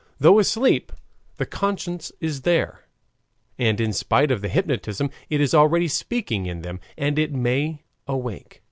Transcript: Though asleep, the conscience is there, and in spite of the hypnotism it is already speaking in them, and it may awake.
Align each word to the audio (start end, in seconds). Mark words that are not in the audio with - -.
Though 0.17 0.39
asleep, 0.39 0.91
the 1.37 1.45
conscience 1.45 2.11
is 2.19 2.41
there, 2.41 2.85
and 3.59 3.79
in 3.79 3.93
spite 3.93 4.31
of 4.31 4.41
the 4.41 4.49
hypnotism 4.49 5.11
it 5.29 5.39
is 5.39 5.53
already 5.53 5.87
speaking 5.87 6.47
in 6.47 6.63
them, 6.63 6.79
and 6.97 7.19
it 7.19 7.31
may 7.31 7.83
awake. 8.07 8.59